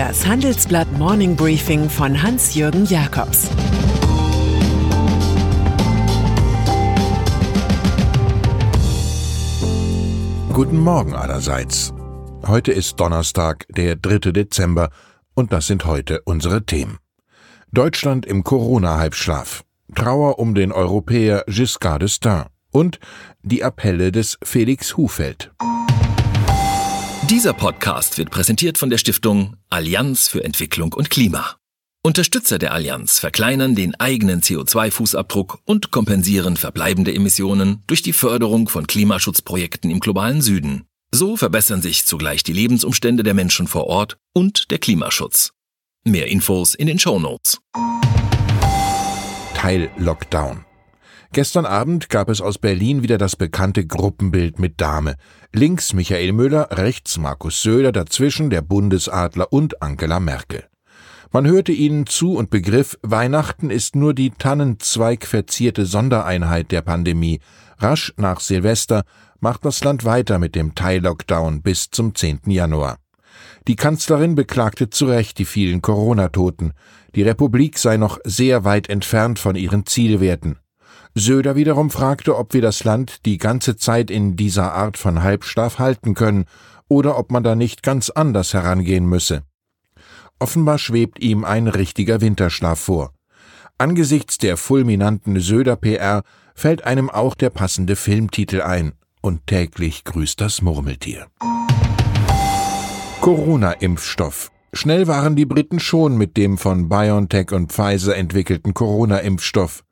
[0.00, 3.50] Das Handelsblatt Morning Briefing von Hans-Jürgen Jakobs
[10.54, 11.92] Guten Morgen allerseits.
[12.46, 14.32] Heute ist Donnerstag, der 3.
[14.32, 14.88] Dezember,
[15.34, 16.96] und das sind heute unsere Themen.
[17.70, 19.64] Deutschland im Corona-Halbschlaf.
[19.94, 23.00] Trauer um den Europäer Giscard d'Estaing und
[23.42, 25.52] die Appelle des Felix Hufeld.
[27.30, 31.54] Dieser Podcast wird präsentiert von der Stiftung Allianz für Entwicklung und Klima.
[32.02, 38.88] Unterstützer der Allianz verkleinern den eigenen CO2-Fußabdruck und kompensieren verbleibende Emissionen durch die Förderung von
[38.88, 40.86] Klimaschutzprojekten im globalen Süden.
[41.12, 45.52] So verbessern sich zugleich die Lebensumstände der Menschen vor Ort und der Klimaschutz.
[46.02, 47.58] Mehr Infos in den Show Notes.
[49.54, 50.64] Teil-Lockdown.
[51.32, 55.14] Gestern Abend gab es aus Berlin wieder das bekannte Gruppenbild mit Dame.
[55.52, 60.64] Links Michael Müller, rechts Markus Söder, dazwischen der Bundesadler und Angela Merkel.
[61.30, 67.38] Man hörte ihnen zu und begriff, Weihnachten ist nur die tannenzweigverzierte Sondereinheit der Pandemie.
[67.78, 69.04] Rasch nach Silvester
[69.38, 72.40] macht das Land weiter mit dem Teil-Lockdown bis zum 10.
[72.46, 72.96] Januar.
[73.68, 76.72] Die Kanzlerin beklagte zu Recht die vielen Corona-Toten.
[77.14, 80.58] Die Republik sei noch sehr weit entfernt von ihren Zielwerten.
[81.14, 85.78] Söder wiederum fragte, ob wir das Land die ganze Zeit in dieser Art von Halbschlaf
[85.78, 86.44] halten können
[86.88, 89.42] oder ob man da nicht ganz anders herangehen müsse.
[90.38, 93.12] Offenbar schwebt ihm ein richtiger Winterschlaf vor.
[93.78, 96.22] Angesichts der fulminanten Söder-PR
[96.54, 98.92] fällt einem auch der passende Filmtitel ein.
[99.22, 101.26] Und täglich grüßt das Murmeltier.
[103.20, 104.50] Corona-Impfstoff.
[104.72, 109.82] Schnell waren die Briten schon mit dem von BioNTech und Pfizer entwickelten Corona-Impfstoff.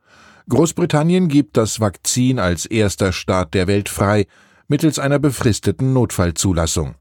[0.48, 4.26] Großbritannien gibt das Vakzin als erster Staat der Welt frei,
[4.66, 6.94] mittels einer befristeten Notfallzulassung.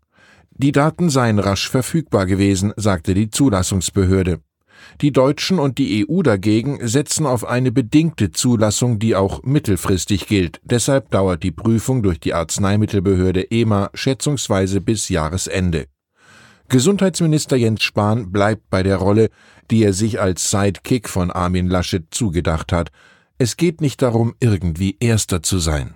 [0.52, 4.42] Die Daten seien rasch verfügbar gewesen, sagte die Zulassungsbehörde.
[5.02, 10.60] Die Deutschen und die EU dagegen setzen auf eine bedingte Zulassung, die auch mittelfristig gilt.
[10.64, 15.86] Deshalb dauert die Prüfung durch die Arzneimittelbehörde EMA schätzungsweise bis Jahresende.
[16.70, 19.30] Gesundheitsminister Jens Spahn bleibt bei der Rolle,
[19.72, 22.92] die er sich als Sidekick von Armin Laschet zugedacht hat.
[23.40, 25.94] Es geht nicht darum, irgendwie Erster zu sein.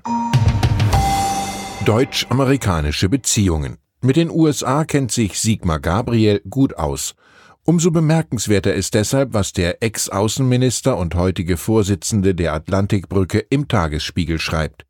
[1.86, 3.78] Deutsch-amerikanische Beziehungen.
[4.02, 7.16] Mit den USA kennt sich Sigmar Gabriel gut aus.
[7.64, 14.86] Umso bemerkenswerter ist deshalb, was der Ex-Außenminister und heutige Vorsitzende der Atlantikbrücke im Tagesspiegel schreibt.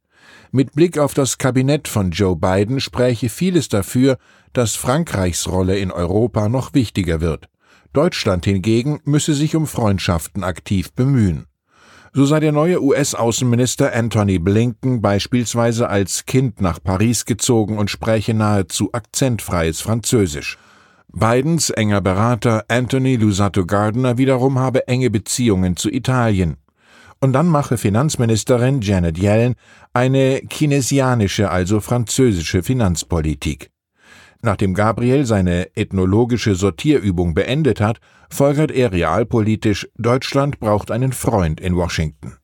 [0.51, 4.17] Mit Blick auf das Kabinett von Joe Biden spräche vieles dafür,
[4.51, 7.47] dass Frankreichs Rolle in Europa noch wichtiger wird.
[7.93, 11.45] Deutschland hingegen müsse sich um Freundschaften aktiv bemühen.
[12.13, 18.33] So sei der neue US-Außenminister Anthony Blinken beispielsweise als Kind nach Paris gezogen und spräche
[18.33, 20.57] nahezu akzentfreies Französisch.
[21.13, 26.57] Bidens enger Berater Anthony Lusato Gardner wiederum habe enge Beziehungen zu Italien.
[27.21, 29.55] Und dann mache Finanzministerin Janet Yellen
[29.93, 33.71] eine chinesianische, also französische Finanzpolitik.
[34.43, 41.75] Nachdem Gabriel seine ethnologische Sortierübung beendet hat, folgert er realpolitisch, Deutschland braucht einen Freund in
[41.75, 42.37] Washington.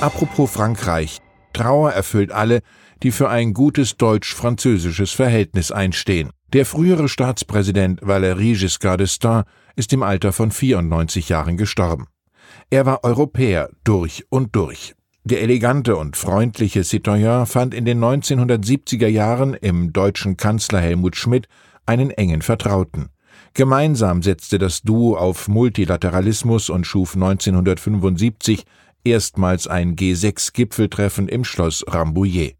[0.00, 1.18] Apropos Frankreich.
[1.54, 2.60] Trauer erfüllt alle,
[3.02, 6.30] die für ein gutes deutsch-französisches Verhältnis einstehen.
[6.52, 9.44] Der frühere Staatspräsident Valéry Giscard d'Estaing
[9.76, 12.06] ist im Alter von 94 Jahren gestorben.
[12.70, 14.94] Er war Europäer durch und durch.
[15.30, 21.48] Der elegante und freundliche Citoyen fand in den 1970er Jahren im deutschen Kanzler Helmut Schmidt
[21.84, 23.10] einen engen Vertrauten.
[23.52, 28.64] Gemeinsam setzte das Duo auf Multilateralismus und schuf 1975
[29.04, 32.56] erstmals ein G6-Gipfeltreffen im Schloss Rambouillet.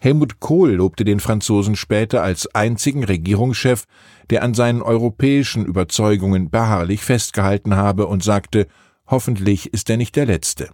[0.00, 3.86] Helmut Kohl lobte den Franzosen später als einzigen Regierungschef,
[4.30, 8.68] der an seinen europäischen Überzeugungen beharrlich festgehalten habe und sagte,
[9.08, 10.68] hoffentlich ist er nicht der Letzte.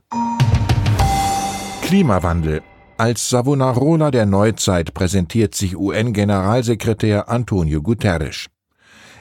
[1.86, 2.62] Klimawandel.
[2.96, 8.46] Als Savonarola der Neuzeit präsentiert sich UN-Generalsekretär Antonio Guterres.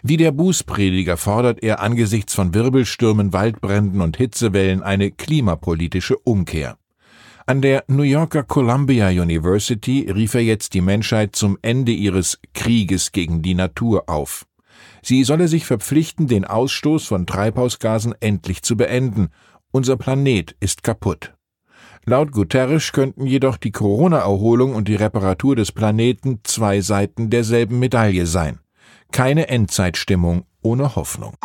[0.01, 6.77] Wie der Bußprediger fordert er angesichts von Wirbelstürmen, Waldbränden und Hitzewellen eine klimapolitische Umkehr.
[7.45, 13.11] An der New Yorker Columbia University rief er jetzt die Menschheit zum Ende ihres Krieges
[13.11, 14.45] gegen die Natur auf.
[15.01, 19.31] Sie solle sich verpflichten, den Ausstoß von Treibhausgasen endlich zu beenden.
[19.71, 21.32] Unser Planet ist kaputt.
[22.05, 28.25] Laut Guterres könnten jedoch die Corona-Erholung und die Reparatur des Planeten zwei Seiten derselben Medaille
[28.25, 28.59] sein.
[29.13, 31.35] Keine Endzeitstimmung ohne Hoffnung.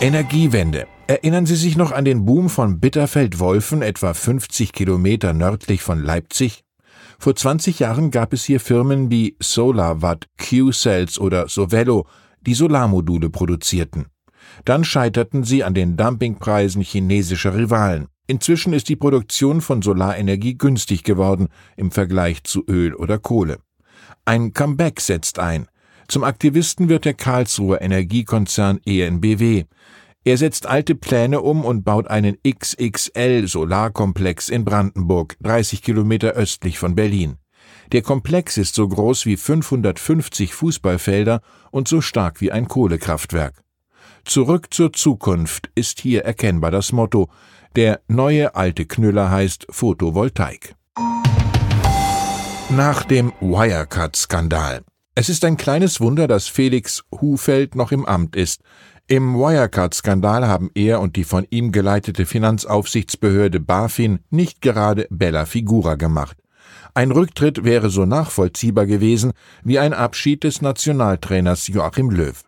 [0.00, 0.86] Energiewende.
[1.08, 6.62] Erinnern Sie sich noch an den Boom von Bitterfeld-Wolfen, etwa 50 Kilometer nördlich von Leipzig?
[7.18, 12.06] Vor 20 Jahren gab es hier Firmen wie SolarWatt, Q-Cells oder Sovello,
[12.42, 14.06] die Solarmodule produzierten.
[14.64, 18.06] Dann scheiterten sie an den Dumpingpreisen chinesischer Rivalen.
[18.26, 23.58] Inzwischen ist die Produktion von Solarenergie günstig geworden im Vergleich zu Öl oder Kohle.
[24.24, 25.68] Ein Comeback setzt ein.
[26.08, 29.64] Zum Aktivisten wird der Karlsruher Energiekonzern ENBW.
[30.24, 36.78] Er setzt alte Pläne um und baut einen XXL Solarkomplex in Brandenburg, 30 Kilometer östlich
[36.78, 37.36] von Berlin.
[37.92, 43.62] Der Komplex ist so groß wie 550 Fußballfelder und so stark wie ein Kohlekraftwerk.
[44.24, 47.28] Zurück zur Zukunft ist hier erkennbar das Motto.
[47.76, 50.76] Der neue alte Knüller heißt Photovoltaik.
[52.70, 54.82] Nach dem Wirecard-Skandal.
[55.16, 58.60] Es ist ein kleines Wunder, dass Felix Hufeld noch im Amt ist.
[59.08, 65.96] Im Wirecard-Skandal haben er und die von ihm geleitete Finanzaufsichtsbehörde BaFin nicht gerade Bella Figura
[65.96, 66.36] gemacht.
[66.94, 69.32] Ein Rücktritt wäre so nachvollziehbar gewesen
[69.64, 72.40] wie ein Abschied des Nationaltrainers Joachim Löw.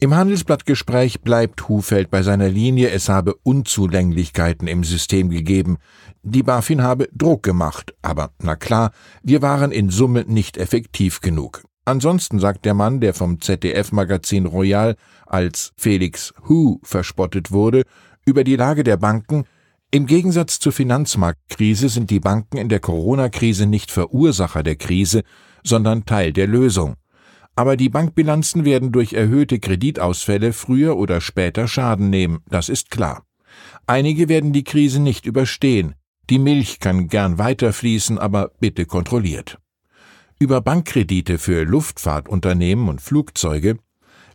[0.00, 5.78] Im Handelsblattgespräch bleibt Hufeld bei seiner Linie, es habe Unzulänglichkeiten im System gegeben.
[6.22, 8.92] Die BaFin habe Druck gemacht, aber na klar,
[9.22, 11.62] wir waren in Summe nicht effektiv genug.
[11.84, 14.94] Ansonsten sagt der Mann, der vom ZDF-Magazin Royal
[15.26, 17.84] als Felix Hu verspottet wurde,
[18.26, 19.46] über die Lage der Banken,
[19.90, 25.22] im Gegensatz zur Finanzmarktkrise sind die Banken in der Corona-Krise nicht Verursacher der Krise,
[25.64, 26.96] sondern Teil der Lösung.
[27.58, 33.24] Aber die Bankbilanzen werden durch erhöhte Kreditausfälle früher oder später Schaden nehmen, das ist klar.
[33.84, 35.96] Einige werden die Krise nicht überstehen.
[36.30, 39.58] Die Milch kann gern weiterfließen, aber bitte kontrolliert.
[40.38, 43.78] Über Bankkredite für Luftfahrtunternehmen und Flugzeuge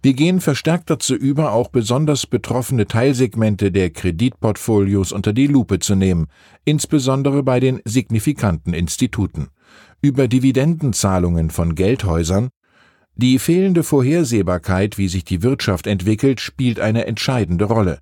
[0.01, 5.95] wir gehen verstärkt dazu über, auch besonders betroffene Teilsegmente der Kreditportfolios unter die Lupe zu
[5.95, 6.27] nehmen,
[6.65, 9.47] insbesondere bei den signifikanten Instituten.
[10.01, 12.49] Über Dividendenzahlungen von Geldhäusern
[13.15, 17.99] die fehlende Vorhersehbarkeit, wie sich die Wirtschaft entwickelt, spielt eine entscheidende Rolle.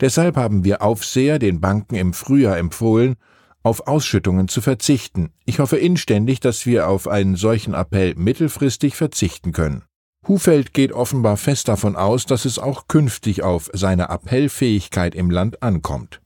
[0.00, 3.16] Deshalb haben wir Aufseher den Banken im Frühjahr empfohlen,
[3.62, 5.30] auf Ausschüttungen zu verzichten.
[5.44, 9.84] Ich hoffe inständig, dass wir auf einen solchen Appell mittelfristig verzichten können.
[10.26, 15.62] Hufeld geht offenbar fest davon aus, dass es auch künftig auf seine Appellfähigkeit im Land
[15.62, 16.20] ankommt.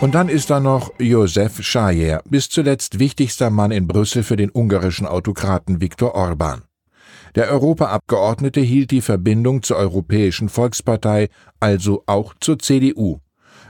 [0.00, 4.50] Und dann ist da noch Josef Schajer, bis zuletzt wichtigster Mann in Brüssel für den
[4.50, 6.62] ungarischen Autokraten Viktor Orban.
[7.34, 11.28] Der Europaabgeordnete hielt die Verbindung zur Europäischen Volkspartei,
[11.60, 13.18] also auch zur CDU.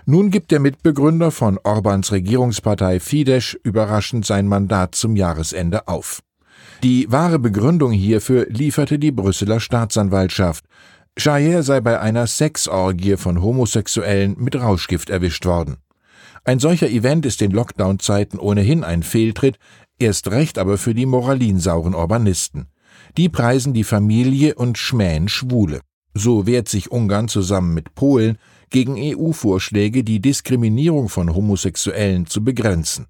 [0.06, 6.21] Nun gibt der Mitbegründer von Orbans Regierungspartei Fidesz überraschend sein Mandat zum Jahresende auf.
[6.85, 10.65] Die wahre Begründung hierfür lieferte die Brüsseler Staatsanwaltschaft.
[11.19, 15.79] Jair sei bei einer Sexorgie von Homosexuellen mit Rauschgift erwischt worden.
[16.45, 19.59] Ein solcher Event ist in Lockdown-Zeiten ohnehin ein Fehltritt,
[19.99, 22.69] erst recht aber für die moralinsauren Urbanisten.
[23.17, 25.81] Die preisen die Familie und schmähen Schwule.
[26.15, 28.39] So wehrt sich Ungarn zusammen mit Polen
[28.71, 33.07] gegen EU-Vorschläge, die Diskriminierung von Homosexuellen zu begrenzen.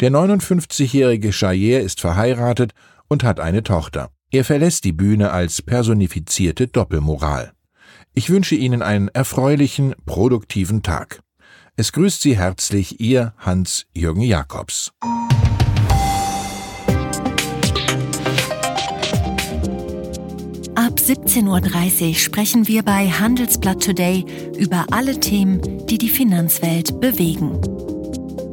[0.00, 2.72] Der 59-jährige Chayer ist verheiratet
[3.08, 4.10] und hat eine Tochter.
[4.30, 7.52] Er verlässt die Bühne als personifizierte Doppelmoral.
[8.12, 11.20] Ich wünsche Ihnen einen erfreulichen, produktiven Tag.
[11.78, 14.92] Es grüßt Sie herzlich Ihr Hans-Jürgen Jakobs.
[20.74, 24.24] Ab 17.30 Uhr sprechen wir bei Handelsblatt Today
[24.56, 27.60] über alle Themen, die die Finanzwelt bewegen.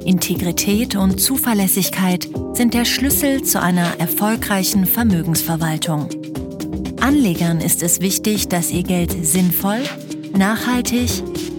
[0.03, 6.09] Integrität und Zuverlässigkeit sind der Schlüssel zu einer erfolgreichen Vermögensverwaltung.
[6.99, 9.79] Anlegern ist es wichtig, dass ihr Geld sinnvoll,
[10.35, 11.32] nachhaltig